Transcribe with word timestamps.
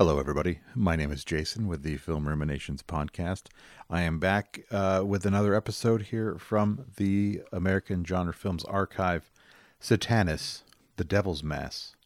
Hello, 0.00 0.18
everybody. 0.18 0.60
My 0.74 0.96
name 0.96 1.12
is 1.12 1.26
Jason 1.26 1.66
with 1.66 1.82
the 1.82 1.98
Film 1.98 2.26
Ruminations 2.26 2.82
podcast. 2.82 3.48
I 3.90 4.00
am 4.00 4.18
back 4.18 4.60
uh, 4.70 5.02
with 5.04 5.26
another 5.26 5.54
episode 5.54 6.04
here 6.04 6.38
from 6.38 6.86
the 6.96 7.42
American 7.52 8.02
Genre 8.02 8.32
Films 8.32 8.64
Archive 8.64 9.30
Satanas, 9.78 10.62
The 10.96 11.04
Devil's 11.04 11.42
Mass. 11.42 11.96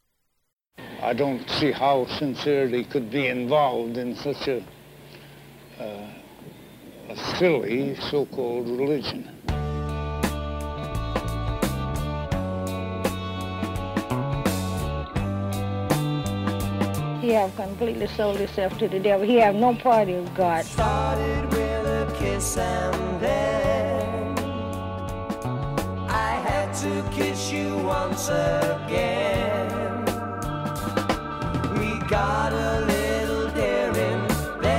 I 1.01 1.13
don't 1.13 1.49
see 1.49 1.71
how 1.71 2.07
sincerity 2.19 2.83
could 2.83 3.13
be 3.13 3.29
involved 3.29 3.97
in 3.97 4.17
such 4.17 4.49
a, 4.49 4.65
uh, 5.79 6.09
a 7.11 7.17
silly 7.39 7.95
so-called 8.11 8.71
religion. 8.71 9.34
He 17.25 17.31
have 17.31 17.57
completely 17.57 18.07
sold 18.07 18.37
himself 18.37 18.77
to 18.77 18.87
the 18.87 19.01
devil. 19.01 19.27
He 19.27 19.37
have 19.37 19.55
no 19.55 19.75
part 19.75 20.11
of 20.11 20.35
God. 20.35 20.63
Started 20.67 21.47
with 21.53 21.87
a 21.87 22.15
kiss 22.19 22.59
and 22.59 23.19
then 23.19 24.39
I 26.07 26.33
had 26.47 26.75
to 26.83 27.17
kiss 27.17 27.51
you 27.51 27.79
once 27.79 28.29
again. 28.29 30.05
We 31.79 31.99
got 32.11 32.53
a 32.53 32.85
little 32.85 33.49
daring. 33.53 34.21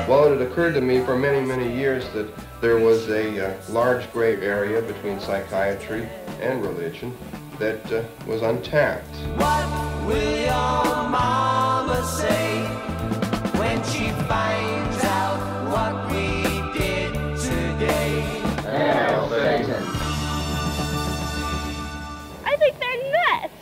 Well, 0.07 0.25
it 0.25 0.39
had 0.39 0.47
occurred 0.47 0.75
to 0.75 0.81
me 0.81 1.03
for 1.03 1.17
many, 1.17 1.43
many 1.43 1.75
years 1.75 2.07
that 2.13 2.31
there 2.61 2.77
was 2.77 3.09
a 3.09 3.55
uh, 3.55 3.61
large 3.69 4.13
gray 4.13 4.39
area 4.39 4.83
between 4.83 5.19
psychiatry 5.19 6.07
and 6.39 6.61
religion 6.61 7.11
that 7.57 7.91
uh, 7.91 8.03
was 8.27 8.43
untapped. 8.43 9.15
What 12.05 12.13
will 12.13 12.19
say 12.19 12.63
when 13.57 13.83
she 13.85 14.11
finds 14.27 15.03
out 15.05 15.39
what 15.71 16.11
we 16.11 16.43
did 16.77 17.11
today? 17.39 18.21
I 22.45 22.55
think 22.59 22.79
they're 22.79 23.11
nuts. 23.11 23.53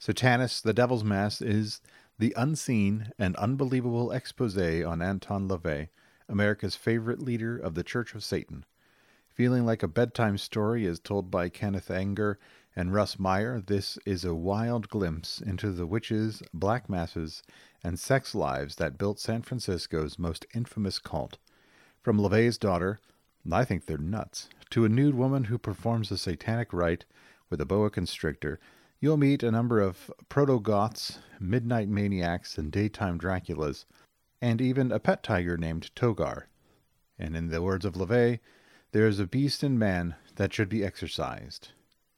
Satanas, 0.00 0.62
The 0.62 0.72
Devil's 0.72 1.04
Mass 1.04 1.42
is 1.42 1.82
the 2.18 2.32
unseen 2.34 3.12
and 3.18 3.36
unbelievable 3.36 4.10
expose 4.10 4.56
on 4.56 5.02
Anton 5.02 5.50
LaVey, 5.50 5.88
America's 6.30 6.76
favorite 6.76 7.20
leader 7.20 7.58
of 7.58 7.74
the 7.74 7.84
Church 7.84 8.14
of 8.14 8.24
Satan. 8.24 8.64
Feeling 9.28 9.66
like 9.66 9.82
a 9.82 9.88
bedtime 9.88 10.38
story 10.38 10.86
as 10.86 10.98
told 10.98 11.30
by 11.30 11.50
Kenneth 11.50 11.90
Anger 11.90 12.38
and 12.76 12.92
Russ 12.92 13.18
Meyer, 13.18 13.60
this 13.60 13.98
is 14.04 14.24
a 14.24 14.34
wild 14.34 14.88
glimpse 14.88 15.40
into 15.40 15.70
the 15.70 15.86
witches, 15.86 16.42
black 16.52 16.88
masses, 16.88 17.42
and 17.82 17.98
sex 17.98 18.34
lives 18.34 18.76
that 18.76 18.98
built 18.98 19.20
San 19.20 19.42
Francisco's 19.42 20.18
most 20.18 20.46
infamous 20.54 20.98
cult. 20.98 21.38
From 22.02 22.18
LaVey's 22.18 22.58
daughter, 22.58 22.98
I 23.50 23.64
think 23.64 23.86
they're 23.86 23.98
nuts, 23.98 24.48
to 24.70 24.84
a 24.84 24.88
nude 24.88 25.14
woman 25.14 25.44
who 25.44 25.58
performs 25.58 26.10
a 26.10 26.18
satanic 26.18 26.72
rite 26.72 27.04
with 27.48 27.60
a 27.60 27.66
boa 27.66 27.90
constrictor, 27.90 28.58
you'll 28.98 29.16
meet 29.16 29.42
a 29.42 29.50
number 29.50 29.80
of 29.80 30.10
proto 30.28 30.58
Goths, 30.58 31.18
midnight 31.38 31.88
maniacs, 31.88 32.58
and 32.58 32.72
daytime 32.72 33.18
Draculas, 33.18 33.84
and 34.40 34.60
even 34.60 34.90
a 34.90 34.98
pet 34.98 35.22
tiger 35.22 35.56
named 35.56 35.90
Togar. 35.94 36.44
And 37.18 37.36
in 37.36 37.48
the 37.48 37.62
words 37.62 37.84
of 37.84 37.94
LaVey, 37.94 38.40
there 38.92 39.06
is 39.06 39.20
a 39.20 39.26
beast 39.26 39.62
in 39.62 39.78
man 39.78 40.16
that 40.36 40.52
should 40.52 40.68
be 40.68 40.84
exorcised, 40.84 41.68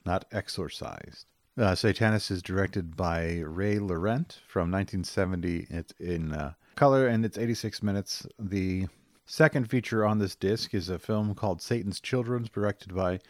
not 0.07 0.25
exorcised. 0.33 1.27
Uh, 1.59 1.75
Satanus 1.75 2.31
is 2.31 2.43
directed 2.43 2.97
by 2.97 3.39
Ray 3.39 3.79
Laurent 3.79 4.41
from 4.47 4.71
1970. 4.71 5.67
It's 5.71 5.93
in 5.99 6.33
uh, 6.33 6.53
color 6.75 7.07
and 7.07 7.25
it's 7.25 7.39
86 7.39 7.83
minutes. 7.83 8.27
The 8.39 8.87
second 9.25 9.71
feature 9.71 10.05
on 10.05 10.19
this 10.19 10.35
disc 10.35 10.75
is 10.75 10.89
a 10.89 10.99
film 10.99 11.35
called 11.35 11.63
Satan's 11.63 11.99
Children, 11.99 12.49
directed 12.53 12.95
by 12.95 13.21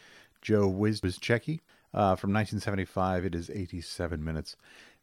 Joe 0.42 0.68
Wiezycki. 0.68 1.60
Uh, 1.94 2.14
from 2.16 2.32
1975, 2.32 3.24
it 3.24 3.34
is 3.34 3.48
87 3.48 4.22
minutes. 4.22 4.56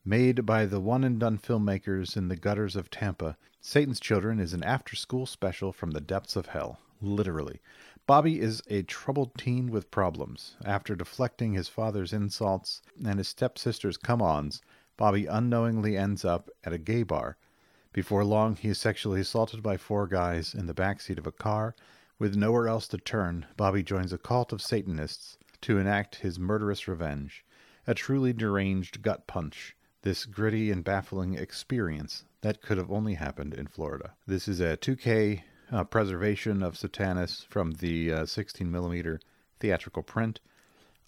Made 0.05 0.45
by 0.45 0.65
the 0.65 0.81
one 0.81 1.05
and 1.05 1.17
done 1.17 1.37
filmmakers 1.37 2.17
in 2.17 2.27
the 2.27 2.35
gutters 2.35 2.75
of 2.75 2.89
Tampa, 2.89 3.37
Satan's 3.61 4.01
Children 4.01 4.41
is 4.41 4.53
an 4.53 4.63
after 4.63 4.97
school 4.97 5.25
special 5.25 5.71
from 5.71 5.91
the 5.91 6.01
depths 6.01 6.35
of 6.35 6.47
hell, 6.47 6.79
literally. 7.01 7.61
Bobby 8.05 8.41
is 8.41 8.61
a 8.67 8.81
troubled 8.83 9.33
teen 9.37 9.71
with 9.71 9.89
problems. 9.89 10.57
After 10.65 10.93
deflecting 10.93 11.53
his 11.53 11.69
father's 11.69 12.11
insults 12.11 12.81
and 13.05 13.17
his 13.17 13.29
stepsister's 13.29 13.95
come 13.95 14.21
ons, 14.21 14.61
Bobby 14.97 15.25
unknowingly 15.25 15.95
ends 15.95 16.25
up 16.25 16.49
at 16.65 16.73
a 16.73 16.77
gay 16.77 17.03
bar. 17.03 17.37
Before 17.93 18.25
long, 18.25 18.57
he 18.57 18.67
is 18.67 18.77
sexually 18.77 19.21
assaulted 19.21 19.63
by 19.63 19.77
four 19.77 20.05
guys 20.07 20.53
in 20.53 20.65
the 20.65 20.73
backseat 20.73 21.17
of 21.17 21.25
a 21.25 21.31
car. 21.31 21.75
With 22.19 22.35
nowhere 22.35 22.67
else 22.67 22.89
to 22.89 22.97
turn, 22.97 23.45
Bobby 23.55 23.83
joins 23.83 24.11
a 24.11 24.17
cult 24.17 24.51
of 24.51 24.61
Satanists 24.61 25.37
to 25.61 25.77
enact 25.77 26.15
his 26.15 26.37
murderous 26.37 26.89
revenge. 26.89 27.45
A 27.87 27.93
truly 27.93 28.33
deranged 28.33 29.01
gut 29.01 29.27
punch. 29.27 29.77
This 30.01 30.25
gritty 30.25 30.71
and 30.71 30.83
baffling 30.83 31.35
experience 31.35 32.25
that 32.41 32.61
could 32.61 32.77
have 32.77 32.91
only 32.91 33.13
happened 33.13 33.53
in 33.53 33.67
Florida. 33.67 34.15
This 34.27 34.49
is 34.49 34.59
a 34.59 34.75
2K 34.75 35.43
uh, 35.71 35.83
preservation 35.83 36.63
of 36.63 36.77
Satanus 36.77 37.45
from 37.47 37.73
the 37.73 38.11
uh, 38.11 38.25
16 38.25 38.69
millimeter 38.69 39.19
theatrical 39.59 40.03
print, 40.03 40.39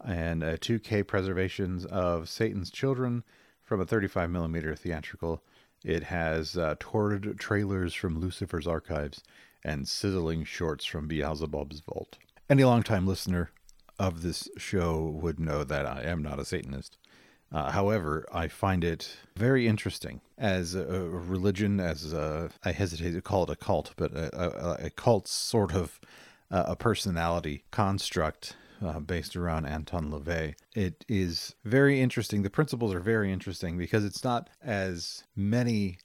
and 0.03 0.43
uh, 0.43 0.57
2K 0.57 1.05
preservations 1.07 1.85
of 1.85 2.29
Satan's 2.29 2.71
Children 2.71 3.23
from 3.63 3.81
a 3.81 3.85
35 3.85 4.29
millimeter 4.29 4.75
theatrical. 4.75 5.43
It 5.83 6.03
has 6.03 6.57
uh, 6.57 6.75
torrid 6.79 7.37
trailers 7.39 7.93
from 7.93 8.19
Lucifer's 8.19 8.67
archives 8.67 9.23
and 9.63 9.87
sizzling 9.87 10.43
shorts 10.43 10.85
from 10.85 11.07
Beelzebub's 11.07 11.79
vault. 11.79 12.17
Any 12.49 12.63
longtime 12.63 13.07
listener 13.07 13.51
of 13.97 14.21
this 14.21 14.47
show 14.57 15.01
would 15.21 15.39
know 15.39 15.63
that 15.63 15.85
I 15.85 16.03
am 16.03 16.21
not 16.21 16.39
a 16.39 16.45
Satanist. 16.45 16.97
Uh, 17.55 17.71
however, 17.71 18.25
I 18.33 18.49
find 18.49 18.83
it 18.83 19.15
very 19.37 19.65
interesting 19.65 20.19
as 20.37 20.75
a, 20.75 20.83
religion, 20.83 21.79
as 21.79 22.11
a, 22.11 22.49
I 22.65 22.73
hesitate 22.73 23.11
to 23.11 23.21
call 23.21 23.43
it 23.43 23.49
a 23.49 23.55
cult, 23.55 23.93
but 23.95 24.11
a, 24.11 24.29
a, 24.37 24.85
a 24.87 24.89
cult 24.89 25.29
sort 25.29 25.73
of 25.73 26.01
uh, 26.51 26.65
a 26.67 26.75
personality 26.75 27.63
construct 27.71 28.57
uh, 28.83 28.99
based 28.99 29.35
around 29.35 29.65
Anton 29.65 30.11
LaVey. 30.11 30.55
It 30.73 31.05
is 31.07 31.55
very 31.63 32.01
interesting. 32.01 32.41
The 32.41 32.49
principles 32.49 32.93
are 32.93 32.99
very 32.99 33.31
interesting 33.31 33.77
because 33.77 34.03
it's 34.03 34.23
not 34.23 34.49
as 34.63 35.23
many 35.35 35.99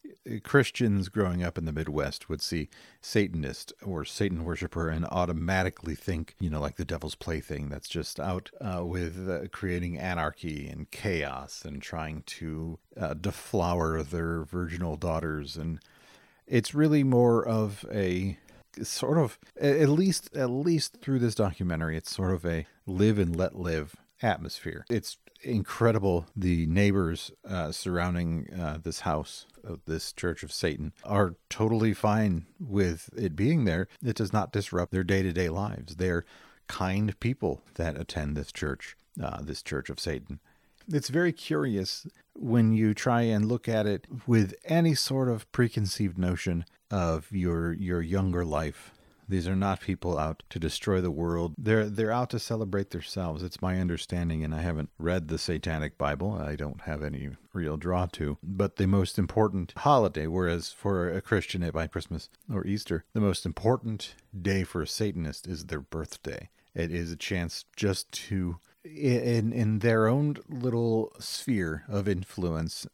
Christians 0.44 1.08
growing 1.08 1.42
up 1.42 1.58
in 1.58 1.64
the 1.64 1.72
Midwest 1.72 2.28
would 2.28 2.42
see 2.42 2.68
Satanist 3.00 3.72
or 3.82 4.04
Satan 4.04 4.44
worshiper 4.44 4.88
and 4.88 5.06
automatically 5.06 5.94
think, 5.94 6.36
you 6.38 6.50
know, 6.50 6.60
like 6.60 6.76
the 6.76 6.84
devil's 6.84 7.14
plaything 7.14 7.68
that's 7.68 7.88
just 7.88 8.20
out 8.20 8.50
uh, 8.60 8.84
with 8.84 9.28
uh, 9.28 9.48
creating 9.48 9.98
anarchy 9.98 10.68
and 10.68 10.90
chaos 10.90 11.64
and 11.64 11.82
trying 11.82 12.22
to 12.26 12.78
uh, 12.98 13.14
deflower 13.14 14.02
their 14.02 14.44
virginal 14.44 14.96
daughters. 14.96 15.56
And 15.56 15.80
it's 16.46 16.74
really 16.74 17.02
more 17.02 17.46
of 17.46 17.84
a 17.90 18.38
sort 18.82 19.18
of 19.18 19.38
at 19.60 19.88
least 19.88 20.34
at 20.36 20.50
least 20.50 20.98
through 21.00 21.18
this 21.18 21.34
documentary 21.34 21.96
it's 21.96 22.14
sort 22.14 22.32
of 22.32 22.44
a 22.44 22.66
live 22.86 23.18
and 23.18 23.36
let 23.36 23.56
live 23.56 23.96
atmosphere. 24.22 24.84
It's 24.90 25.16
incredible 25.42 26.26
the 26.36 26.66
neighbors 26.66 27.30
uh, 27.48 27.72
surrounding 27.72 28.48
uh, 28.52 28.78
this 28.82 29.00
house 29.00 29.46
this 29.86 30.12
church 30.12 30.42
of 30.42 30.52
satan 30.52 30.92
are 31.04 31.36
totally 31.48 31.94
fine 31.94 32.46
with 32.58 33.10
it 33.16 33.36
being 33.36 33.64
there. 33.64 33.88
It 34.04 34.16
does 34.16 34.32
not 34.32 34.52
disrupt 34.52 34.92
their 34.92 35.04
day-to-day 35.04 35.48
lives. 35.48 35.96
They're 35.96 36.24
kind 36.66 37.18
people 37.20 37.62
that 37.74 37.98
attend 37.98 38.36
this 38.36 38.52
church 38.52 38.96
uh, 39.22 39.42
this 39.42 39.62
church 39.62 39.90
of 39.90 39.98
satan. 39.98 40.40
It's 40.88 41.08
very 41.08 41.32
curious 41.32 42.06
when 42.34 42.72
you 42.72 42.94
try 42.94 43.22
and 43.22 43.46
look 43.46 43.68
at 43.68 43.86
it 43.86 44.06
with 44.26 44.54
any 44.64 44.94
sort 44.94 45.28
of 45.28 45.50
preconceived 45.52 46.18
notion 46.18 46.64
of 46.90 47.30
your 47.32 47.72
your 47.72 48.02
younger 48.02 48.44
life. 48.44 48.92
These 49.28 49.46
are 49.46 49.54
not 49.54 49.80
people 49.80 50.18
out 50.18 50.42
to 50.50 50.58
destroy 50.58 51.00
the 51.00 51.10
world. 51.10 51.54
They're 51.56 51.88
they're 51.88 52.10
out 52.10 52.30
to 52.30 52.40
celebrate 52.40 52.90
themselves. 52.90 53.44
It's 53.44 53.62
my 53.62 53.78
understanding, 53.78 54.42
and 54.42 54.52
I 54.52 54.60
haven't 54.60 54.90
read 54.98 55.28
the 55.28 55.38
Satanic 55.38 55.96
Bible. 55.96 56.32
I 56.32 56.56
don't 56.56 56.80
have 56.80 57.04
any 57.04 57.30
real 57.52 57.76
draw 57.76 58.06
to. 58.06 58.38
But 58.42 58.74
the 58.76 58.86
most 58.86 59.18
important 59.18 59.72
holiday, 59.76 60.26
whereas 60.26 60.72
for 60.72 61.08
a 61.08 61.20
Christian 61.20 61.62
it 61.62 61.72
by 61.72 61.86
Christmas 61.86 62.28
or 62.52 62.66
Easter, 62.66 63.04
the 63.12 63.20
most 63.20 63.46
important 63.46 64.16
day 64.42 64.64
for 64.64 64.82
a 64.82 64.86
Satanist 64.86 65.46
is 65.46 65.66
their 65.66 65.80
birthday. 65.80 66.50
It 66.74 66.92
is 66.92 67.12
a 67.12 67.16
chance 67.16 67.64
just 67.76 68.10
to 68.12 68.58
in 68.84 69.52
in 69.52 69.80
their 69.80 70.06
own 70.06 70.36
little 70.48 71.12
sphere 71.18 71.84
of 71.88 72.08
influence 72.08 72.86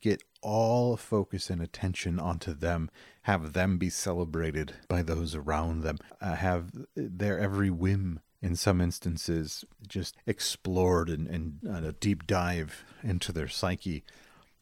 get 0.00 0.22
all 0.42 0.96
focus 0.96 1.50
and 1.50 1.62
attention 1.62 2.18
onto 2.18 2.52
them 2.52 2.90
have 3.22 3.52
them 3.52 3.78
be 3.78 3.88
celebrated 3.88 4.74
by 4.88 5.02
those 5.02 5.34
around 5.34 5.82
them 5.82 5.96
uh, 6.20 6.34
have 6.34 6.72
their 6.96 7.38
every 7.38 7.70
whim 7.70 8.20
in 8.42 8.56
some 8.56 8.80
instances 8.80 9.64
just 9.86 10.16
explored 10.26 11.10
and, 11.10 11.28
and 11.28 11.84
a 11.84 11.92
deep 11.92 12.26
dive 12.26 12.84
into 13.02 13.32
their 13.32 13.48
psyche 13.48 14.02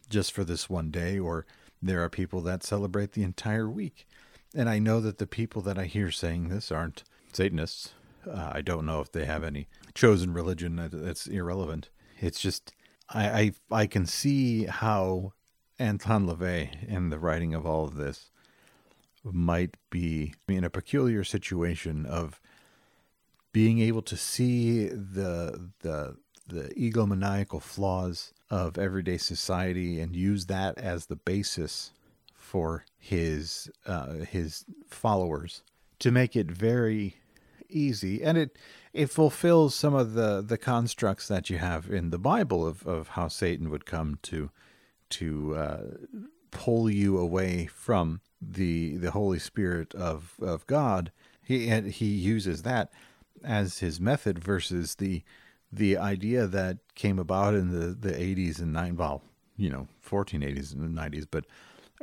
just 0.09 0.33
for 0.33 0.45
this 0.45 0.69
one 0.69 0.91
day, 0.91 1.19
or 1.19 1.47
there 1.81 2.03
are 2.03 2.09
people 2.09 2.41
that 2.43 2.65
celebrate 2.65 3.13
the 3.13 3.23
entire 3.23 3.69
week. 3.69 4.07
And 4.55 4.69
I 4.69 4.79
know 4.79 5.01
that 5.01 5.19
the 5.19 5.27
people 5.27 5.63
that 5.63 5.79
I 5.79 5.85
hear 5.85 6.11
saying 6.11 6.49
this 6.49 6.73
aren't 6.73 7.05
Satanists. 7.33 7.93
Uh, 8.27 8.51
I 8.55 8.61
don't 8.61 8.87
know 8.87 9.01
if 9.01 9.13
they 9.13 9.25
have 9.25 9.45
any 9.45 9.69
chosen 9.95 10.33
religion. 10.33 10.89
That's 10.93 11.27
irrelevant. 11.27 11.91
It's 12.21 12.41
just 12.41 12.73
I, 13.09 13.53
I 13.71 13.83
I 13.83 13.87
can 13.87 14.07
see 14.07 14.65
how 14.65 15.33
Anton 15.79 16.27
LaVey 16.27 16.89
in 16.89 17.11
the 17.11 17.19
writing 17.19 17.55
of 17.55 17.67
all 17.67 17.85
of 17.85 17.95
this 17.97 18.31
might 19.25 19.77
be 19.91 20.35
in 20.49 20.65
a 20.65 20.71
peculiar 20.71 21.25
situation 21.25 22.07
of 22.07 22.41
being 23.53 23.81
able 23.81 24.03
to 24.03 24.17
see 24.17 24.87
the 24.87 25.71
the 25.81 26.17
the 26.47 26.73
egomaniacal 26.77 27.61
flaws 27.61 28.33
of 28.51 28.79
everyday 28.79 29.19
society 29.19 30.01
and 30.01 30.17
use 30.17 30.47
that 30.47 30.79
as 30.79 31.07
the 31.07 31.17
basis 31.17 31.93
for 32.35 32.85
his 32.99 33.71
uh, 33.87 34.13
his 34.15 34.65
followers 34.89 35.63
to 35.99 36.11
make 36.11 36.35
it 36.35 36.51
very 36.51 37.17
easy 37.69 38.23
and 38.23 38.39
it 38.39 38.57
it 38.93 39.11
fulfills 39.11 39.75
some 39.75 39.95
of 39.95 40.15
the 40.15 40.43
the 40.43 40.59
constructs 40.59 41.29
that 41.29 41.51
you 41.51 41.59
have 41.59 41.91
in 41.91 42.11
the 42.11 42.19
bible 42.19 42.67
of 42.67 42.87
of 42.87 43.09
how 43.09 43.29
satan 43.29 43.71
would 43.71 43.85
come 43.85 44.19
to 44.23 44.51
to 45.11 45.55
uh, 45.55 45.81
pull 46.51 46.91
you 46.91 47.19
away 47.19 47.67
from 47.67 48.21
the 48.41 48.97
the 48.97 49.11
holy 49.11 49.39
spirit 49.39 49.95
of 49.95 50.35
of 50.41 50.67
god. 50.67 51.13
He 51.43 51.69
and 51.69 51.91
he 51.91 52.07
uses 52.07 52.63
that 52.63 52.93
as 53.45 53.79
his 53.79 54.01
method 54.01 54.39
versus 54.39 54.97
the 54.97 55.23
the 55.73 55.97
idea 55.97 56.47
that 56.47 56.79
came 56.95 57.19
about 57.19 57.55
in 57.55 57.71
the 57.71 57.89
the 57.89 58.13
80s 58.13 58.59
and 58.59 58.73
9 58.73 58.97
well 58.97 59.23
you 59.57 59.71
know 59.71 59.87
1480s 60.07 60.73
and 60.75 60.97
90s 60.97 61.27
but 61.31 61.45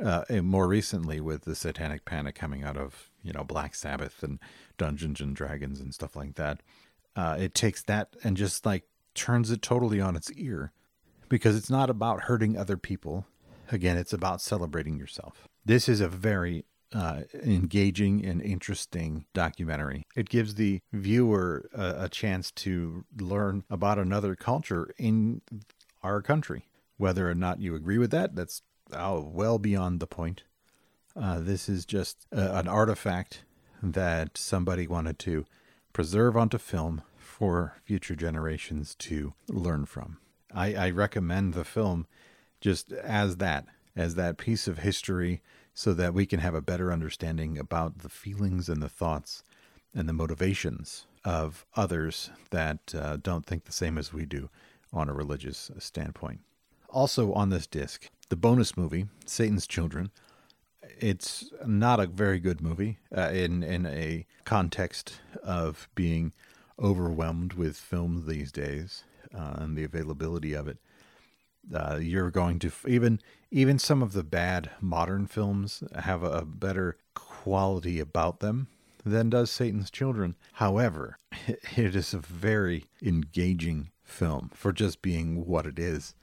uh, 0.02 0.24
and 0.28 0.46
more 0.46 0.68
recently 0.68 1.20
with 1.20 1.42
the 1.42 1.54
satanic 1.54 2.04
panic 2.04 2.34
coming 2.34 2.62
out 2.62 2.76
of 2.76 3.10
you 3.26 3.32
know 3.32 3.44
black 3.44 3.74
sabbath 3.74 4.22
and 4.22 4.38
dungeons 4.78 5.20
and 5.20 5.36
dragons 5.36 5.80
and 5.80 5.94
stuff 5.94 6.16
like 6.16 6.34
that 6.34 6.60
uh, 7.16 7.36
it 7.38 7.54
takes 7.54 7.82
that 7.82 8.14
and 8.22 8.36
just 8.36 8.64
like 8.64 8.84
turns 9.14 9.50
it 9.50 9.62
totally 9.62 10.00
on 10.00 10.16
its 10.16 10.30
ear 10.32 10.72
because 11.28 11.56
it's 11.56 11.70
not 11.70 11.90
about 11.90 12.22
hurting 12.22 12.56
other 12.56 12.76
people 12.76 13.26
again 13.72 13.96
it's 13.96 14.12
about 14.12 14.40
celebrating 14.40 14.96
yourself 14.96 15.48
this 15.64 15.88
is 15.88 16.00
a 16.00 16.08
very 16.08 16.64
uh, 16.94 17.22
engaging 17.42 18.24
and 18.24 18.40
interesting 18.40 19.26
documentary. 19.34 20.04
It 20.14 20.28
gives 20.28 20.54
the 20.54 20.80
viewer 20.92 21.68
a, 21.74 22.04
a 22.04 22.08
chance 22.08 22.50
to 22.52 23.04
learn 23.18 23.64
about 23.68 23.98
another 23.98 24.36
culture 24.36 24.94
in 24.96 25.42
our 26.02 26.22
country. 26.22 26.68
Whether 26.96 27.28
or 27.28 27.34
not 27.34 27.60
you 27.60 27.74
agree 27.74 27.98
with 27.98 28.10
that, 28.12 28.34
that's 28.34 28.62
uh, 28.92 29.20
well 29.22 29.58
beyond 29.58 30.00
the 30.00 30.06
point. 30.06 30.44
Uh, 31.18 31.40
this 31.40 31.68
is 31.68 31.86
just 31.86 32.26
a, 32.30 32.58
an 32.58 32.68
artifact 32.68 33.44
that 33.82 34.36
somebody 34.36 34.86
wanted 34.86 35.18
to 35.18 35.46
preserve 35.92 36.36
onto 36.36 36.58
film 36.58 37.02
for 37.16 37.76
future 37.84 38.14
generations 38.14 38.94
to 38.94 39.32
learn 39.48 39.86
from. 39.86 40.18
I, 40.54 40.74
I 40.74 40.90
recommend 40.90 41.54
the 41.54 41.64
film 41.64 42.06
just 42.60 42.92
as 42.92 43.36
that, 43.38 43.66
as 43.94 44.14
that 44.14 44.38
piece 44.38 44.68
of 44.68 44.78
history 44.78 45.42
so 45.74 45.92
that 45.94 46.14
we 46.14 46.26
can 46.26 46.40
have 46.40 46.54
a 46.54 46.62
better 46.62 46.92
understanding 46.92 47.58
about 47.58 47.98
the 47.98 48.08
feelings 48.08 48.68
and 48.68 48.82
the 48.82 48.88
thoughts 48.88 49.42
and 49.94 50.08
the 50.08 50.12
motivations 50.12 51.06
of 51.24 51.66
others 51.74 52.30
that 52.50 52.94
uh, 52.94 53.16
don't 53.16 53.46
think 53.46 53.64
the 53.64 53.72
same 53.72 53.98
as 53.98 54.12
we 54.12 54.24
do 54.24 54.48
on 54.92 55.08
a 55.08 55.14
religious 55.14 55.70
standpoint. 55.78 56.40
Also, 56.88 57.32
on 57.32 57.50
this 57.50 57.66
disc, 57.66 58.08
the 58.28 58.36
bonus 58.36 58.76
movie, 58.76 59.06
Satan's 59.26 59.66
Children. 59.66 60.10
It's 60.98 61.50
not 61.64 62.00
a 62.00 62.06
very 62.06 62.38
good 62.38 62.60
movie 62.60 62.98
uh, 63.16 63.30
in, 63.32 63.62
in 63.62 63.86
a 63.86 64.26
context 64.44 65.20
of 65.42 65.88
being 65.94 66.32
overwhelmed 66.78 67.54
with 67.54 67.76
film 67.76 68.24
these 68.26 68.52
days 68.52 69.04
uh, 69.34 69.54
and 69.56 69.76
the 69.76 69.84
availability 69.84 70.52
of 70.52 70.68
it 70.68 70.78
uh, 71.74 71.98
you're 72.00 72.30
going 72.30 72.58
to 72.60 72.70
even 72.86 73.20
even 73.50 73.78
some 73.78 74.02
of 74.02 74.12
the 74.12 74.22
bad 74.22 74.70
modern 74.80 75.26
films 75.26 75.82
have 75.94 76.22
a, 76.22 76.44
better 76.44 76.96
quality 77.14 78.00
about 78.00 78.40
them 78.40 78.68
than 79.04 79.30
does 79.30 79.50
Satan's 79.50 79.90
Children. 79.90 80.34
However, 80.54 81.18
it 81.76 81.94
is 81.94 82.12
a 82.12 82.18
very 82.18 82.84
engaging 83.02 83.90
film 84.04 84.50
for 84.54 84.72
just 84.72 85.00
being 85.00 85.46
what 85.46 85.66
it 85.66 85.78
is. 85.78 86.14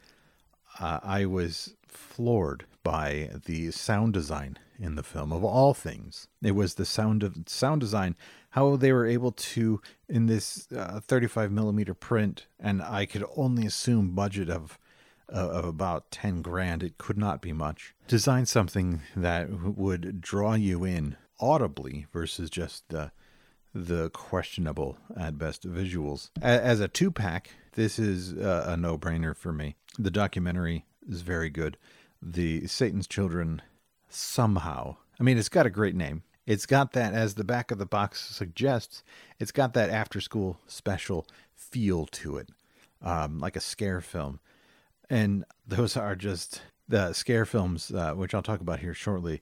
Uh, 0.80 1.00
I 1.04 1.26
was 1.26 1.76
floored 1.94 2.66
by 2.84 3.30
the 3.46 3.72
sound 3.72 4.14
design 4.14 4.58
in 4.80 4.96
the 4.96 5.04
film 5.04 5.32
of 5.32 5.44
all 5.44 5.74
things. 5.74 6.28
It 6.42 6.52
was 6.52 6.76
the 6.76 6.86
sound 6.86 7.24
of 7.24 7.38
sound 7.48 7.82
design, 7.82 8.16
how 8.52 8.76
they 8.76 8.92
were 8.92 9.06
able 9.06 9.32
to 9.32 9.82
in 10.10 10.26
this 10.26 10.68
uh, 10.76 11.00
35 11.00 11.52
millimeter 11.52 11.94
print, 11.94 12.48
and 12.60 12.82
I 12.82 13.06
could 13.06 13.24
only 13.36 13.66
assume 13.66 14.12
budget 14.12 14.50
of 14.50 14.78
of 15.30 15.66
about 15.66 16.12
10 16.12 16.42
grand, 16.42 16.84
it 16.84 16.98
could 16.98 17.18
not 17.18 17.42
be 17.42 17.54
much. 17.54 17.96
Design 18.08 18.46
something 18.46 19.02
that 19.16 19.50
would 19.50 20.22
draw 20.22 20.54
you 20.54 20.84
in 20.84 21.16
audibly 21.40 22.06
versus 22.12 22.50
just 22.50 22.88
the 22.90 23.12
the 23.76 24.12
questionable 24.12 25.00
at 25.18 25.40
best 25.40 25.68
visuals. 25.68 26.30
As 26.40 26.80
a 26.80 26.88
two 26.88 27.10
pack, 27.10 27.50
this 27.72 27.98
is 27.98 28.32
a 28.34 28.78
no 28.78 29.00
brainer 29.00 29.36
for 29.36 29.52
me. 29.52 29.76
The 29.98 30.12
documentary 30.12 30.86
is 31.08 31.22
very 31.22 31.50
good. 31.50 31.78
The 32.22 32.68
Satan's 32.68 33.08
Children, 33.08 33.62
somehow, 34.10 34.98
I 35.20 35.24
mean, 35.24 35.38
it's 35.38 35.50
got 35.50 35.66
a 35.66 35.72
great 35.72 35.96
name. 35.96 36.24
It's 36.46 36.66
got 36.66 36.92
that, 36.94 37.14
as 37.14 37.36
the 37.36 37.44
back 37.44 37.72
of 37.72 37.78
the 37.78 37.86
box 37.86 38.22
suggests, 38.22 39.04
it's 39.40 39.52
got 39.52 39.74
that 39.74 39.90
after 39.90 40.20
school 40.20 40.60
special 40.68 41.26
feel 41.56 42.06
to 42.08 42.38
it, 42.38 42.50
um, 43.02 43.40
like 43.40 43.56
a 43.56 43.62
scare 43.62 44.02
film 44.02 44.40
and 45.10 45.46
those 45.68 45.96
are 45.98 46.16
just 46.16 46.62
the 46.88 47.14
scare 47.14 47.46
films, 47.46 47.92
uh, 47.92 48.14
which 48.14 48.34
I'll 48.34 48.42
talk 48.42 48.62
about 48.62 48.80
here 48.80 48.94
shortly, 48.94 49.42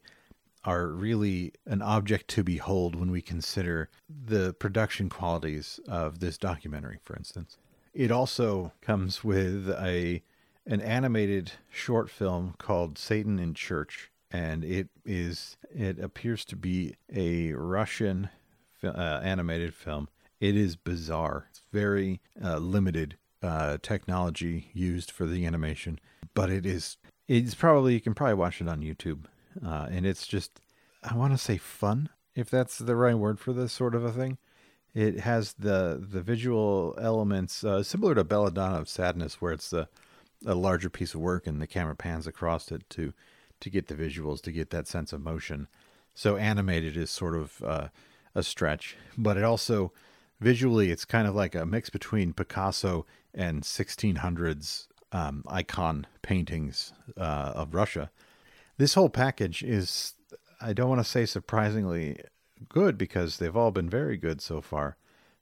are 0.63 0.87
really 0.87 1.53
an 1.65 1.81
object 1.81 2.27
to 2.31 2.43
behold 2.43 2.95
when 2.95 3.09
we 3.09 3.21
consider 3.21 3.89
the 4.09 4.53
production 4.53 5.09
qualities 5.09 5.79
of 5.87 6.19
this 6.19 6.37
documentary, 6.37 6.99
for 7.03 7.15
instance. 7.15 7.57
It 7.93 8.11
also 8.11 8.73
comes 8.81 9.23
with 9.23 9.69
a 9.69 10.21
an 10.65 10.81
animated 10.81 11.53
short 11.69 12.09
film 12.09 12.55
called 12.57 12.97
Satan 12.97 13.39
in 13.39 13.53
Church, 13.53 14.11
and 14.31 14.63
it 14.63 14.89
is 15.05 15.57
it 15.73 15.99
appears 15.99 16.45
to 16.45 16.55
be 16.55 16.95
a 17.13 17.53
Russian 17.53 18.29
uh, 18.83 19.21
animated 19.23 19.73
film. 19.73 20.07
It 20.39 20.55
is 20.55 20.75
bizarre. 20.75 21.47
It's 21.49 21.61
very 21.71 22.21
uh, 22.43 22.57
limited 22.57 23.17
uh, 23.43 23.77
technology 23.81 24.69
used 24.73 25.11
for 25.11 25.25
the 25.25 25.45
animation, 25.45 25.99
but 26.33 26.49
it 26.49 26.65
is 26.65 26.97
it's 27.27 27.55
probably 27.55 27.93
you 27.93 28.01
can 28.01 28.13
probably 28.13 28.35
watch 28.35 28.61
it 28.61 28.67
on 28.67 28.81
YouTube, 28.81 29.25
uh, 29.65 29.87
and 29.89 30.05
it's 30.05 30.27
just 30.27 30.61
I 31.03 31.15
want 31.15 31.33
to 31.33 31.37
say 31.37 31.57
fun 31.57 32.09
if 32.35 32.49
that's 32.49 32.77
the 32.77 32.95
right 32.95 33.15
word 33.15 33.39
for 33.39 33.53
this 33.53 33.73
sort 33.73 33.95
of 33.95 34.03
a 34.03 34.11
thing. 34.11 34.37
It 34.93 35.21
has 35.21 35.53
the 35.53 36.05
the 36.05 36.21
visual 36.21 36.95
elements 36.99 37.63
uh, 37.63 37.83
similar 37.83 38.15
to 38.15 38.23
Belladonna 38.23 38.77
of 38.77 38.89
Sadness, 38.89 39.41
where 39.41 39.53
it's 39.53 39.71
a, 39.71 39.87
a 40.45 40.55
larger 40.55 40.89
piece 40.89 41.13
of 41.13 41.21
work 41.21 41.47
and 41.47 41.61
the 41.61 41.67
camera 41.67 41.95
pans 41.95 42.27
across 42.27 42.71
it 42.71 42.89
to 42.91 43.13
to 43.59 43.69
get 43.69 43.87
the 43.87 43.95
visuals 43.95 44.41
to 44.41 44.51
get 44.51 44.71
that 44.71 44.87
sense 44.87 45.13
of 45.13 45.21
motion. 45.21 45.67
So 46.15 46.35
animated 46.35 46.97
is 46.97 47.11
sort 47.11 47.35
of 47.35 47.61
uh, 47.63 47.87
a 48.33 48.41
stretch, 48.41 48.97
but 49.17 49.37
it 49.37 49.43
also 49.43 49.93
visually 50.39 50.89
it's 50.89 51.05
kind 51.05 51.27
of 51.27 51.35
like 51.35 51.53
a 51.53 51.65
mix 51.65 51.89
between 51.89 52.33
Picasso 52.33 53.05
and 53.33 53.61
1600s 53.61 54.87
um, 55.11 55.43
icon 55.47 56.07
paintings 56.21 56.93
uh, 57.17 57.53
of 57.55 57.73
Russia. 57.73 58.09
This 58.77 58.95
whole 58.95 59.09
package 59.09 59.63
is, 59.63 60.13
I 60.59 60.73
don't 60.73 60.89
want 60.89 61.01
to 61.01 61.09
say 61.09 61.25
surprisingly 61.25 62.19
good 62.67 62.97
because 62.97 63.37
they've 63.37 63.55
all 63.55 63.71
been 63.71 63.89
very 63.89 64.17
good 64.17 64.41
so 64.41 64.61
far. 64.61 64.97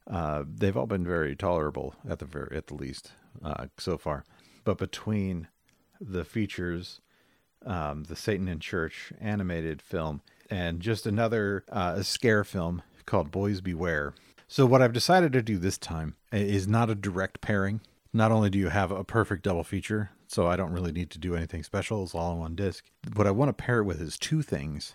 Uh, 0.10 0.44
they've 0.46 0.76
all 0.76 0.88
been 0.88 1.06
very 1.06 1.36
tolerable 1.36 1.96
at 2.08 2.20
the 2.20 2.26
very 2.26 2.56
at 2.58 2.68
the 2.68 2.74
least 2.74 3.12
uh, 3.44 3.68
so 3.78 3.98
far. 3.98 4.26
But 4.70 4.78
between 4.78 5.48
the 6.00 6.24
features, 6.24 7.02
um, 7.66 8.04
the 8.04 8.16
Satan 8.16 8.48
in 8.48 8.60
Church 8.60 9.12
animated 9.20 9.82
film, 9.82 10.22
and 10.48 10.80
just 10.80 11.08
another 11.08 11.64
uh, 11.72 12.04
scare 12.04 12.44
film 12.44 12.84
called 13.08 13.32
Boys 13.32 13.62
Beware, 13.62 14.14
so 14.48 14.68
what 14.68 14.84
I've 14.84 14.94
decided 14.94 15.34
to 15.34 15.42
do 15.42 15.58
this 15.58 15.80
time 15.80 16.18
is 16.32 16.68
not 16.68 16.92
a 16.92 16.94
direct 16.94 17.42
pairing. 17.42 17.82
Not 18.14 18.32
only 18.32 18.52
do 18.52 18.60
you 18.60 18.70
have 18.70 18.92
a 18.92 19.04
perfect 19.04 19.42
double 19.42 19.64
feature, 19.64 20.12
so 20.28 20.46
I 20.46 20.56
don't 20.56 20.72
really 20.72 20.92
need 20.92 21.10
to 21.10 21.20
do 21.20 21.36
anything 21.36 21.64
special, 21.64 22.04
it's 22.04 22.14
all 22.14 22.34
on 22.34 22.38
one 22.38 22.56
disc. 22.56 22.86
What 23.16 23.26
I 23.26 23.32
want 23.32 23.50
to 23.50 23.54
pair 23.54 23.80
it 23.80 23.86
with 23.86 24.00
is 24.00 24.20
two 24.20 24.44
things. 24.44 24.94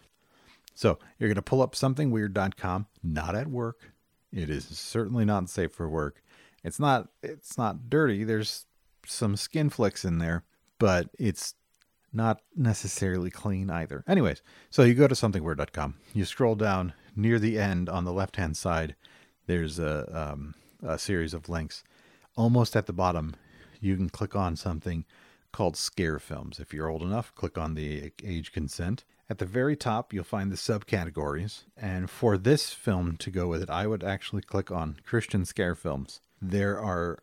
So 0.72 1.00
you're 1.18 1.28
going 1.28 1.34
to 1.34 1.42
pull 1.42 1.62
up 1.62 1.74
somethingweird.com, 1.74 2.86
not 3.02 3.34
at 3.34 3.48
work. 3.48 3.90
It 4.32 4.48
is 4.48 4.66
certainly 4.66 5.24
not 5.24 5.50
safe 5.50 5.72
for 5.72 5.88
work. 5.88 6.22
It's 6.62 6.78
not 6.78 7.08
it's 7.24 7.58
not 7.58 7.90
dirty. 7.90 8.22
There's 8.22 8.66
some 9.06 9.36
skin 9.36 9.70
flicks 9.70 10.04
in 10.04 10.18
there, 10.18 10.44
but 10.78 11.08
it's 11.18 11.54
not 12.12 12.40
necessarily 12.54 13.30
clean 13.30 13.70
either. 13.70 14.04
Anyways, 14.06 14.42
so 14.70 14.84
you 14.84 14.94
go 14.94 15.08
to 15.08 15.14
somethingweird.com. 15.14 15.96
You 16.12 16.24
scroll 16.24 16.54
down 16.54 16.92
near 17.16 17.38
the 17.38 17.58
end 17.58 17.88
on 17.88 18.04
the 18.04 18.12
left 18.12 18.36
hand 18.36 18.56
side. 18.56 18.94
There's 19.46 19.78
a, 19.78 20.32
um, 20.32 20.54
a 20.82 20.98
series 20.98 21.34
of 21.34 21.48
links. 21.48 21.82
Almost 22.36 22.76
at 22.76 22.86
the 22.86 22.92
bottom, 22.92 23.34
you 23.80 23.96
can 23.96 24.08
click 24.08 24.34
on 24.34 24.56
something 24.56 25.04
called 25.52 25.76
scare 25.76 26.18
films. 26.18 26.58
If 26.58 26.72
you're 26.72 26.88
old 26.88 27.02
enough, 27.02 27.34
click 27.34 27.58
on 27.58 27.74
the 27.74 28.12
age 28.24 28.52
consent. 28.52 29.04
At 29.30 29.38
the 29.38 29.46
very 29.46 29.76
top, 29.76 30.12
you'll 30.12 30.24
find 30.24 30.50
the 30.50 30.56
subcategories. 30.56 31.64
And 31.76 32.10
for 32.10 32.36
this 32.36 32.72
film 32.72 33.16
to 33.18 33.30
go 33.30 33.48
with 33.48 33.62
it, 33.62 33.70
I 33.70 33.86
would 33.86 34.04
actually 34.04 34.42
click 34.42 34.70
on 34.70 34.96
Christian 35.04 35.44
scare 35.44 35.74
films. 35.74 36.20
There 36.42 36.78
are 36.78 37.18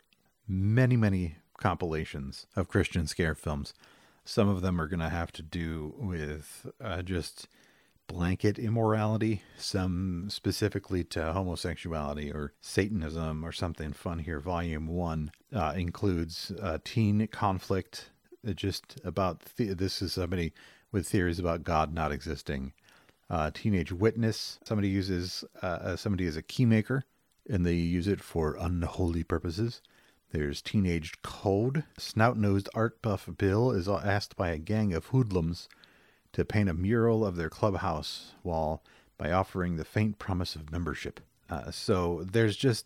many, 0.47 0.95
many 0.95 1.37
compilations 1.61 2.47
of 2.55 2.67
Christian 2.67 3.07
scare 3.07 3.35
films. 3.35 3.73
Some 4.25 4.49
of 4.49 4.61
them 4.61 4.81
are 4.81 4.87
going 4.87 4.99
to 4.99 5.09
have 5.09 5.31
to 5.33 5.41
do 5.41 5.93
with 5.97 6.67
uh, 6.83 7.01
just 7.01 7.47
blanket 8.07 8.59
immorality, 8.59 9.41
some 9.57 10.25
specifically 10.29 11.03
to 11.05 11.31
homosexuality 11.31 12.29
or 12.31 12.53
Satanism 12.59 13.45
or 13.45 13.53
something 13.53 13.93
fun 13.93 14.19
here. 14.19 14.39
Volume 14.39 14.87
one 14.87 15.31
uh, 15.55 15.73
includes 15.77 16.51
uh, 16.61 16.79
teen 16.83 17.25
conflict, 17.27 18.09
just 18.55 18.99
about 19.05 19.41
the- 19.55 19.73
this 19.73 20.01
is 20.01 20.13
somebody 20.13 20.51
with 20.91 21.07
theories 21.07 21.39
about 21.39 21.63
God 21.63 21.93
not 21.93 22.11
existing. 22.11 22.73
Uh, 23.29 23.49
teenage 23.53 23.93
witness, 23.93 24.59
somebody 24.65 24.89
uses 24.89 25.45
uh, 25.63 25.65
uh, 25.65 25.95
somebody 25.95 26.25
as 26.27 26.35
a 26.35 26.43
keymaker 26.43 27.03
and 27.49 27.65
they 27.65 27.75
use 27.75 28.07
it 28.07 28.21
for 28.21 28.57
unholy 28.59 29.23
purposes. 29.23 29.81
There's 30.31 30.61
Teenage 30.61 31.21
Code. 31.21 31.83
Snout 31.97 32.37
nosed 32.37 32.69
art 32.73 33.01
buff 33.01 33.29
Bill 33.37 33.71
is 33.71 33.87
asked 33.87 34.35
by 34.35 34.49
a 34.49 34.57
gang 34.57 34.93
of 34.93 35.07
hoodlums 35.07 35.67
to 36.33 36.45
paint 36.45 36.69
a 36.69 36.73
mural 36.73 37.25
of 37.25 37.35
their 37.35 37.49
clubhouse 37.49 38.31
wall 38.41 38.81
by 39.17 39.31
offering 39.31 39.75
the 39.75 39.83
faint 39.83 40.19
promise 40.19 40.55
of 40.55 40.71
membership. 40.71 41.19
Uh, 41.49 41.69
so 41.69 42.25
there's 42.31 42.55
just 42.55 42.85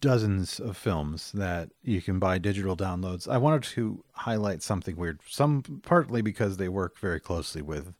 dozens 0.00 0.58
of 0.58 0.76
films 0.76 1.32
that 1.32 1.70
you 1.82 2.00
can 2.00 2.18
buy 2.18 2.38
digital 2.38 2.76
downloads. 2.76 3.28
I 3.28 3.36
wanted 3.38 3.64
to 3.64 4.02
highlight 4.12 4.62
something 4.62 4.96
weird, 4.96 5.20
some 5.28 5.62
partly 5.82 6.22
because 6.22 6.56
they 6.56 6.68
work 6.68 6.98
very 6.98 7.20
closely 7.20 7.60
with 7.60 7.92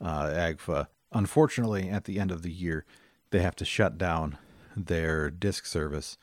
uh, 0.00 0.26
AGFA. 0.26 0.86
Unfortunately, 1.12 1.88
at 1.88 2.04
the 2.04 2.20
end 2.20 2.30
of 2.30 2.42
the 2.42 2.52
year, 2.52 2.84
they 3.30 3.40
have 3.40 3.56
to 3.56 3.64
shut 3.64 3.98
down 3.98 4.38
their 4.76 5.30
disc 5.30 5.66
service. 5.66 6.18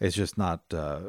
It's 0.00 0.16
just 0.16 0.36
not 0.36 0.62
uh, 0.72 1.02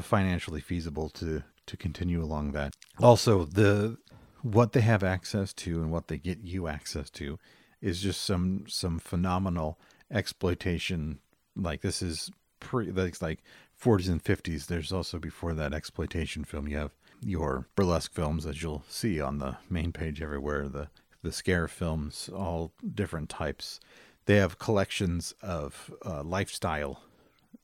financially 0.00 0.60
feasible 0.60 1.08
to 1.10 1.42
to 1.66 1.76
continue 1.76 2.22
along 2.22 2.52
that. 2.52 2.74
Also, 2.98 3.44
the 3.44 3.96
what 4.42 4.72
they 4.72 4.80
have 4.80 5.02
access 5.02 5.52
to 5.52 5.80
and 5.80 5.92
what 5.92 6.08
they 6.08 6.18
get 6.18 6.38
you 6.42 6.66
access 6.66 7.10
to 7.10 7.38
is 7.80 8.00
just 8.00 8.22
some 8.22 8.64
some 8.68 8.98
phenomenal 8.98 9.78
exploitation. 10.10 11.18
Like 11.56 11.82
this 11.82 12.02
is 12.02 12.30
pre 12.58 12.90
like 12.90 13.20
like 13.22 13.40
40s 13.80 14.08
and 14.08 14.22
50s. 14.22 14.66
There's 14.66 14.92
also 14.92 15.18
before 15.18 15.54
that 15.54 15.72
exploitation 15.72 16.44
film. 16.44 16.68
You 16.68 16.76
have 16.78 16.92
your 17.22 17.66
burlesque 17.76 18.12
films 18.12 18.46
as 18.46 18.62
you'll 18.62 18.84
see 18.88 19.20
on 19.20 19.38
the 19.38 19.56
main 19.68 19.92
page 19.92 20.20
everywhere. 20.22 20.68
The 20.68 20.88
the 21.22 21.32
scare 21.32 21.68
films, 21.68 22.30
all 22.34 22.72
different 22.94 23.28
types. 23.28 23.78
They 24.26 24.36
have 24.36 24.58
collections 24.58 25.34
of 25.42 25.92
uh, 26.04 26.22
lifestyle 26.22 27.02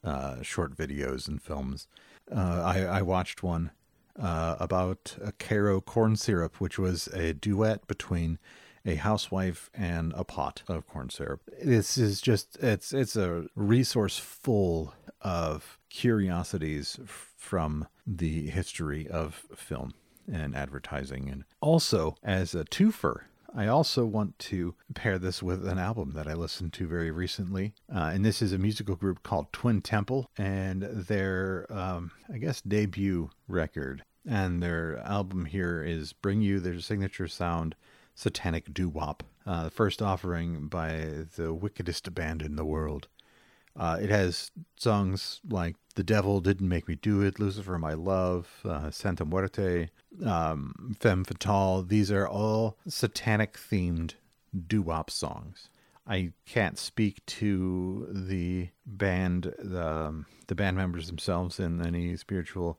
uh, 0.06 0.42
short 0.42 0.76
videos 0.76 1.28
and 1.28 1.42
films. 1.42 1.88
Uh, 2.34 2.62
I, 2.64 2.80
I 2.84 3.02
watched 3.02 3.42
one 3.42 3.72
uh, 4.18 4.56
about 4.58 5.16
a 5.22 5.32
Karo 5.32 5.80
corn 5.80 6.16
syrup, 6.16 6.60
which 6.60 6.78
was 6.78 7.08
a 7.08 7.34
duet 7.34 7.86
between 7.86 8.38
a 8.84 8.94
housewife 8.94 9.68
and 9.74 10.12
a 10.16 10.24
pot 10.24 10.62
of 10.68 10.86
corn 10.86 11.10
syrup. 11.10 11.42
This 11.62 11.98
is 11.98 12.20
just 12.20 12.56
it's 12.62 12.92
it's 12.92 13.16
a 13.16 13.46
resource 13.54 14.18
full 14.18 14.94
of 15.20 15.78
curiosities 15.90 16.98
from 17.06 17.88
the 18.06 18.48
history 18.48 19.08
of 19.08 19.46
film 19.54 19.94
and 20.32 20.54
advertising, 20.56 21.28
and 21.28 21.44
also 21.60 22.16
as 22.22 22.54
a 22.54 22.64
twofer. 22.64 23.22
I 23.56 23.68
also 23.68 24.04
want 24.04 24.38
to 24.40 24.74
pair 24.94 25.18
this 25.18 25.42
with 25.42 25.66
an 25.66 25.78
album 25.78 26.12
that 26.12 26.28
I 26.28 26.34
listened 26.34 26.74
to 26.74 26.86
very 26.86 27.10
recently. 27.10 27.72
Uh, 27.92 28.10
and 28.12 28.22
this 28.22 28.42
is 28.42 28.52
a 28.52 28.58
musical 28.58 28.96
group 28.96 29.22
called 29.22 29.50
Twin 29.50 29.80
Temple 29.80 30.30
and 30.36 30.82
their, 30.82 31.66
um, 31.70 32.10
I 32.30 32.36
guess, 32.36 32.60
debut 32.60 33.30
record. 33.48 34.04
And 34.28 34.62
their 34.62 34.98
album 34.98 35.46
here 35.46 35.82
is 35.82 36.12
Bring 36.12 36.42
You 36.42 36.60
Their 36.60 36.80
Signature 36.80 37.28
Sound 37.28 37.74
Satanic 38.14 38.74
Doo 38.74 38.90
Wop, 38.90 39.22
uh, 39.46 39.64
the 39.64 39.70
first 39.70 40.02
offering 40.02 40.68
by 40.68 41.24
the 41.36 41.54
wickedest 41.54 42.14
band 42.14 42.42
in 42.42 42.56
the 42.56 42.64
world. 42.64 43.08
Uh, 43.74 43.98
it 44.00 44.10
has 44.10 44.50
songs 44.76 45.40
like 45.48 45.76
The 45.96 46.04
Devil 46.04 46.40
Didn't 46.40 46.68
Make 46.68 46.88
Me 46.88 46.94
Do 46.94 47.22
It, 47.22 47.40
Lucifer 47.40 47.78
My 47.78 47.94
Love, 47.94 48.60
uh, 48.66 48.90
Santa 48.90 49.24
Muerte, 49.24 49.88
um, 50.24 50.94
Femme 51.00 51.24
Fatale. 51.24 51.82
These 51.82 52.12
are 52.12 52.28
all 52.28 52.76
satanic 52.86 53.54
themed 53.54 54.12
doo 54.68 54.82
wop 54.82 55.10
songs. 55.10 55.70
I 56.06 56.32
can't 56.44 56.78
speak 56.78 57.24
to 57.26 58.08
the 58.10 58.68
band, 58.84 59.54
the, 59.58 60.24
the 60.46 60.54
band 60.54 60.76
members 60.76 61.06
themselves 61.06 61.58
in 61.58 61.84
any 61.84 62.14
spiritual 62.16 62.78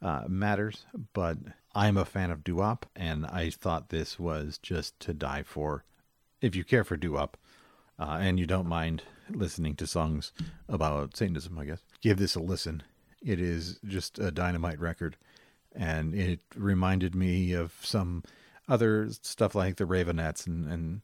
uh, 0.00 0.24
matters, 0.28 0.86
but 1.12 1.38
I'm 1.74 1.96
a 1.96 2.04
fan 2.04 2.30
of 2.30 2.44
doo 2.44 2.56
wop, 2.56 2.86
and 2.94 3.26
I 3.26 3.50
thought 3.50 3.88
this 3.88 4.20
was 4.20 4.58
just 4.58 4.98
to 5.00 5.12
die 5.12 5.42
for. 5.42 5.84
If 6.40 6.54
you 6.54 6.62
care 6.62 6.84
for 6.84 6.96
doo 6.96 7.14
wop, 7.14 7.36
uh, 7.98 8.18
and 8.20 8.38
you 8.38 8.46
don't 8.46 8.68
mind 8.68 9.02
listening 9.30 9.76
to 9.76 9.86
songs 9.86 10.32
about 10.68 11.16
Satanism, 11.16 11.58
I 11.58 11.64
guess, 11.64 11.82
give 12.00 12.18
this 12.18 12.34
a 12.34 12.40
listen. 12.40 12.82
It 13.24 13.40
is 13.40 13.78
just 13.86 14.18
a 14.18 14.30
dynamite 14.30 14.80
record, 14.80 15.16
and 15.74 16.14
it 16.14 16.40
reminded 16.56 17.14
me 17.14 17.52
of 17.52 17.74
some 17.82 18.24
other 18.68 19.08
stuff 19.10 19.54
like 19.54 19.76
the 19.76 19.84
Raveonettes 19.84 20.46
and, 20.46 20.66
and 20.70 21.00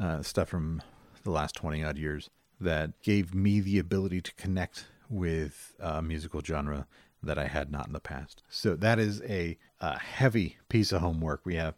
uh, 0.00 0.22
stuff 0.22 0.48
from 0.48 0.82
the 1.22 1.30
last 1.30 1.54
20 1.56 1.84
odd 1.84 1.98
years 1.98 2.30
that 2.60 3.00
gave 3.02 3.34
me 3.34 3.60
the 3.60 3.78
ability 3.78 4.20
to 4.20 4.34
connect 4.34 4.86
with 5.08 5.74
a 5.80 6.02
musical 6.02 6.40
genre 6.40 6.86
that 7.22 7.38
I 7.38 7.46
had 7.46 7.70
not 7.70 7.86
in 7.86 7.92
the 7.92 8.00
past. 8.00 8.42
So 8.48 8.74
that 8.76 8.98
is 8.98 9.20
a, 9.22 9.58
a 9.80 9.98
heavy 9.98 10.58
piece 10.68 10.92
of 10.92 11.00
homework. 11.00 11.44
We 11.44 11.56
have 11.56 11.74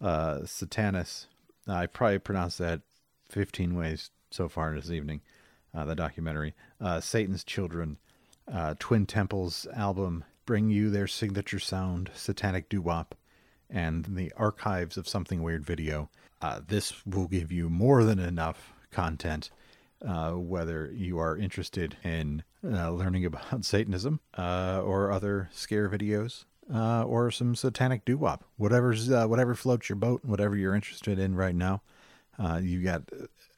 uh, 0.00 0.40
Satanus. 0.40 1.26
I 1.66 1.86
probably 1.86 2.18
pronounced 2.18 2.58
that 2.58 2.82
15 3.30 3.74
ways 3.74 4.10
so 4.30 4.48
far 4.48 4.74
this 4.74 4.90
evening, 4.90 5.22
uh, 5.74 5.84
the 5.84 5.94
documentary. 5.94 6.54
Uh, 6.80 7.00
Satan's 7.00 7.44
Children, 7.44 7.98
uh, 8.52 8.74
Twin 8.78 9.06
Temples 9.06 9.66
album, 9.74 10.24
Bring 10.46 10.70
You 10.70 10.90
Their 10.90 11.06
Signature 11.06 11.58
Sound, 11.58 12.10
Satanic 12.14 12.68
Doo 12.68 12.82
Wop, 12.82 13.14
and 13.68 14.04
the 14.04 14.32
archives 14.36 14.96
of 14.96 15.08
Something 15.08 15.42
Weird 15.42 15.64
video. 15.64 16.10
Uh, 16.40 16.60
this 16.66 17.04
will 17.06 17.26
give 17.26 17.50
you 17.50 17.68
more 17.68 18.04
than 18.04 18.18
enough 18.18 18.74
content, 18.90 19.50
uh, 20.06 20.32
whether 20.32 20.92
you 20.94 21.18
are 21.18 21.36
interested 21.36 21.96
in 22.04 22.42
uh, 22.64 22.90
learning 22.90 23.24
about 23.24 23.64
Satanism 23.64 24.20
or 24.36 25.10
other 25.10 25.48
scare 25.52 25.88
videos. 25.88 26.44
Or 26.72 27.30
some 27.30 27.54
satanic 27.54 28.06
doo 28.06 28.16
wop, 28.16 28.44
whatever's 28.56 29.10
whatever 29.10 29.54
floats 29.54 29.90
your 29.90 29.96
boat, 29.96 30.24
whatever 30.24 30.56
you're 30.56 30.74
interested 30.74 31.18
in 31.18 31.34
right 31.34 31.54
now. 31.54 31.82
You 32.38 32.82
got 32.82 33.02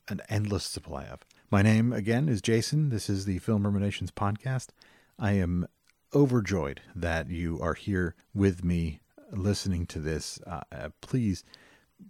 an 0.08 0.22
endless 0.28 0.64
supply 0.64 1.04
of. 1.04 1.20
My 1.48 1.62
name 1.62 1.92
again 1.92 2.28
is 2.28 2.42
Jason. 2.42 2.88
This 2.88 3.08
is 3.08 3.24
the 3.24 3.38
Film 3.38 3.64
Ruminations 3.64 4.10
podcast. 4.10 4.70
I 5.16 5.34
am 5.34 5.68
overjoyed 6.12 6.80
that 6.92 7.30
you 7.30 7.60
are 7.62 7.74
here 7.74 8.16
with 8.34 8.64
me 8.64 8.98
listening 9.30 9.86
to 9.86 10.00
this. 10.00 10.40
Uh, 10.44 10.62
uh, 10.72 10.88
please, 11.00 11.44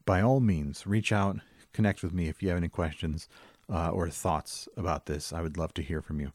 by 0.06 0.22
all 0.22 0.40
means, 0.40 0.86
reach 0.86 1.12
out, 1.12 1.36
connect 1.74 2.02
with 2.02 2.14
me 2.14 2.28
if 2.28 2.42
you 2.42 2.48
have 2.48 2.56
any 2.56 2.70
questions 2.70 3.28
uh, 3.70 3.90
or 3.90 4.08
thoughts 4.08 4.70
about 4.74 5.04
this. 5.04 5.34
I 5.34 5.42
would 5.42 5.58
love 5.58 5.74
to 5.74 5.82
hear 5.82 6.00
from 6.00 6.18
you. 6.18 6.32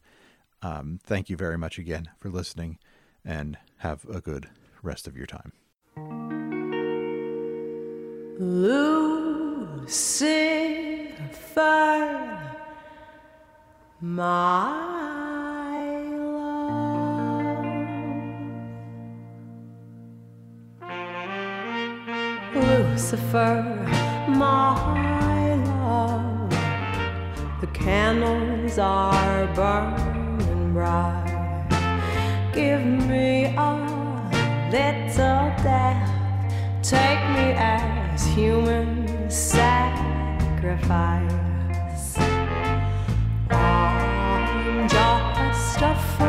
Um, 0.62 1.00
thank 1.02 1.28
you 1.28 1.36
very 1.36 1.58
much 1.58 1.78
again 1.78 2.08
for 2.20 2.30
listening 2.30 2.78
and 3.24 3.58
have 3.78 4.04
a 4.04 4.20
good 4.20 4.48
rest 4.80 5.08
of 5.08 5.16
your 5.16 5.26
time. 5.26 5.50
Lucifer, 8.38 8.92
my 14.02 15.96
love. 16.18 17.64
Lucifer, 22.52 23.62
my 24.28 25.54
love. 25.54 26.50
The 27.60 27.68
candles 27.68 28.76
are 28.78 29.46
burning 29.54 30.72
bright. 30.72 31.68
Give 32.52 32.84
me 32.84 33.54
a 33.56 33.74
little 34.72 35.52
death. 35.62 36.10
Take 36.82 37.22
me 37.36 37.52
as 37.56 38.26
human 38.26 39.30
sacrifice. 39.30 39.92
A 45.82 45.94
fool, 45.94 46.26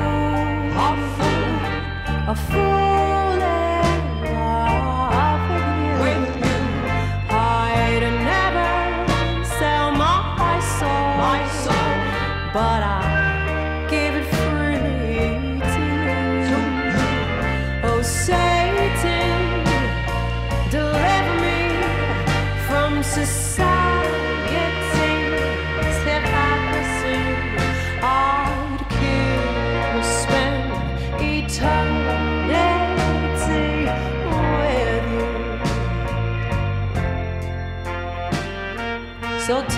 a 0.77 0.98
fool, 1.15 2.29
a 2.29 2.36
fool 2.36 3.23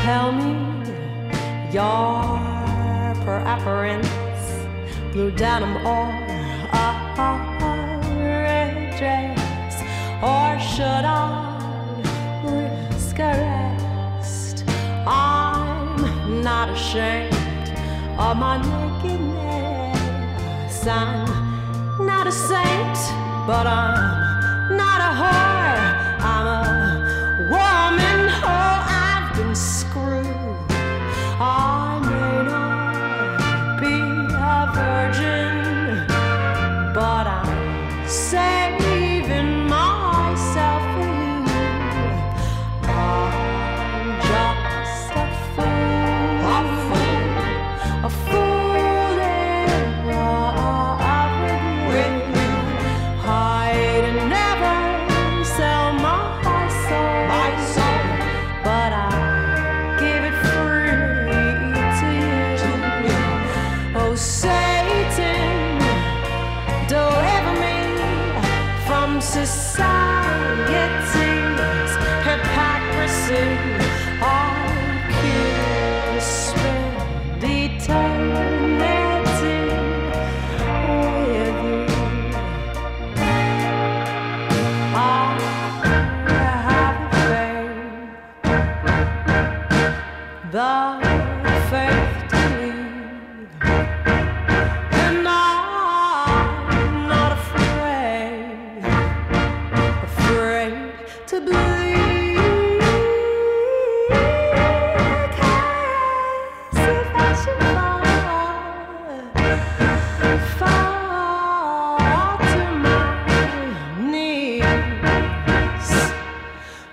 tell 0.06 0.32
me 0.32 0.54
your 1.74 2.38
preference, 3.26 4.08
blue 5.12 5.32
denim 5.32 5.76
or 5.78 6.06
a 6.74 6.86
red 8.20 8.76
dress, 9.00 9.76
or 10.32 10.60
should 10.60 11.06
I 11.06 11.20
risk 12.44 13.18
arrest? 13.18 14.64
I'm 15.08 16.44
not 16.44 16.70
ashamed 16.70 17.34
of 18.20 18.38
my 18.38 18.56
nakedness. 18.70 19.26
I'm 20.86 22.06
not 22.06 22.28
a 22.28 22.32
saint, 22.32 22.98
but 23.48 23.66
I'm 23.66 24.78
not 24.78 25.00
a 25.10 25.12
whore. 25.20 25.55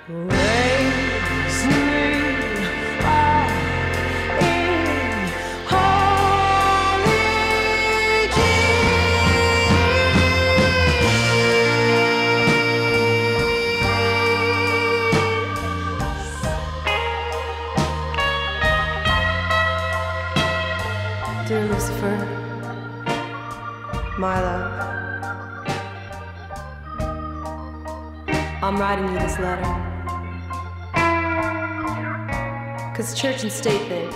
Dear 0.08 0.18
Lucifer, 21.68 22.16
my 24.18 24.40
love, 24.40 24.72
I'm 28.64 28.76
writing 28.78 29.06
you 29.06 29.18
this 29.20 29.38
letter. 29.38 29.91
Cause 33.02 33.20
church 33.20 33.42
and 33.42 33.50
state 33.50 33.88
thing. 33.88 34.08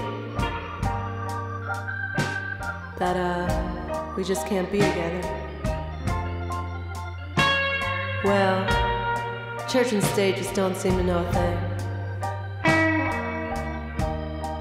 that, 3.00 3.16
uh, 3.16 4.14
we 4.16 4.22
just 4.22 4.46
can't 4.46 4.70
be 4.70 4.78
together. 4.78 5.22
Well, 8.22 8.64
church 9.68 9.92
and 9.92 10.00
state 10.04 10.36
just 10.36 10.54
don't 10.54 10.76
seem 10.76 10.96
to 10.98 11.02
know 11.02 11.18
a 11.18 11.32
thing. 11.32 11.58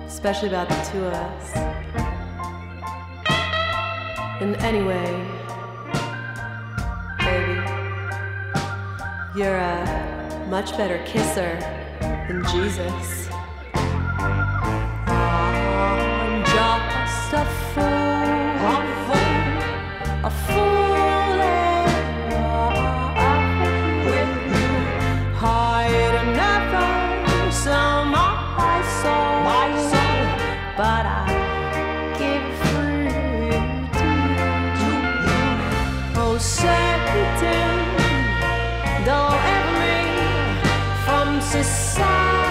Especially 0.08 0.48
about 0.48 0.70
the 0.70 0.90
two 0.92 1.06
of 1.06 1.14
us. 1.14 1.56
And 4.42 4.56
anyway, 4.56 5.06
baby, 7.20 7.62
you're 9.38 9.58
a 9.58 10.48
much 10.50 10.76
better 10.80 10.98
kisser 11.06 11.60
than 12.28 12.44
Jesus. 12.52 13.25
But 30.78 31.06
I 31.06 31.26
give 32.20 32.44
free 32.68 33.08
to 33.98 34.08
you. 34.84 35.42
Oh, 36.22 36.38
Satan, 36.38 37.80
deliver 39.06 39.62
me 39.80 39.96
from 41.06 41.40
society. 41.40 42.45